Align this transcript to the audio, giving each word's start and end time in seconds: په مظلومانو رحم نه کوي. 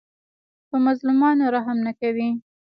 په 0.69 0.75
مظلومانو 0.85 1.43
رحم 1.55 1.77
نه 1.87 1.93
کوي. 1.99 2.29